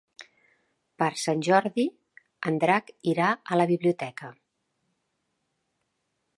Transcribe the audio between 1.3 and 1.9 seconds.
Jordi